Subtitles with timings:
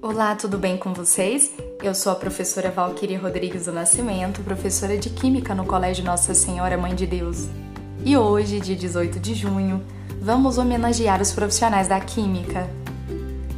[0.00, 1.50] Olá, tudo bem com vocês?
[1.82, 6.78] Eu sou a professora Valquíria Rodrigues do Nascimento, professora de Química no Colégio Nossa Senhora
[6.78, 7.48] Mãe de Deus.
[8.04, 9.82] E hoje, dia 18 de junho,
[10.22, 12.70] vamos homenagear os profissionais da Química.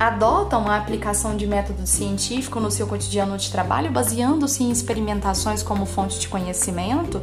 [0.00, 5.84] adotam a aplicação de método científico no seu cotidiano de trabalho, baseando-se em experimentações como
[5.84, 7.20] fonte de conhecimento,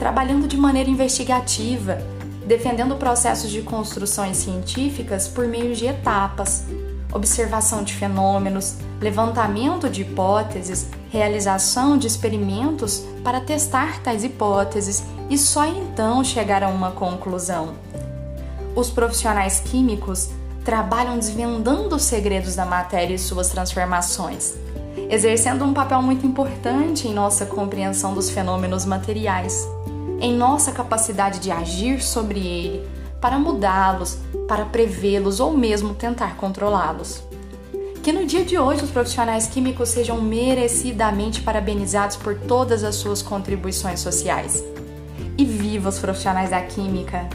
[0.00, 2.02] trabalhando de maneira investigativa,
[2.44, 6.64] defendendo processos de construções científicas por meio de etapas,
[7.12, 15.64] observação de fenômenos, levantamento de hipóteses, realização de experimentos para testar tais hipóteses e só
[15.64, 17.74] então chegar a uma conclusão.
[18.74, 20.30] Os profissionais químicos
[20.68, 24.54] trabalham desvendando os segredos da matéria e suas transformações,
[25.08, 29.66] exercendo um papel muito importante em nossa compreensão dos fenômenos materiais,
[30.20, 32.86] em nossa capacidade de agir sobre ele,
[33.18, 37.22] para mudá-los, para prevê-los ou mesmo tentar controlá-los.
[38.02, 43.22] Que no dia de hoje os profissionais químicos sejam merecidamente parabenizados por todas as suas
[43.22, 44.62] contribuições sociais.
[45.38, 47.26] E viva os profissionais da química!